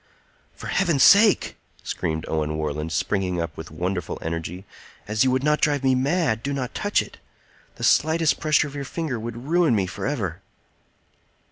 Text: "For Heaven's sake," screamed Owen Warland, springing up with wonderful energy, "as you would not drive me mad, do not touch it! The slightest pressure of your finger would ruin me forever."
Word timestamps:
"For 0.55 0.65
Heaven's 0.65 1.03
sake," 1.03 1.57
screamed 1.83 2.25
Owen 2.27 2.57
Warland, 2.57 2.91
springing 2.91 3.39
up 3.39 3.55
with 3.55 3.69
wonderful 3.69 4.17
energy, 4.23 4.65
"as 5.07 5.23
you 5.23 5.29
would 5.29 5.43
not 5.43 5.61
drive 5.61 5.83
me 5.83 5.93
mad, 5.93 6.41
do 6.41 6.53
not 6.53 6.73
touch 6.73 7.03
it! 7.03 7.19
The 7.75 7.83
slightest 7.83 8.39
pressure 8.39 8.65
of 8.67 8.73
your 8.73 8.83
finger 8.83 9.19
would 9.19 9.45
ruin 9.45 9.75
me 9.75 9.85
forever." 9.85 10.41